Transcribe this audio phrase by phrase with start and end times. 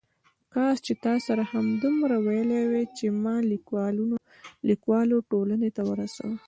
[0.53, 3.35] کاش چې تا راسره همدومره ویلي وای چې ما
[4.69, 6.33] لیکوالو ټولنې ته ورسوه.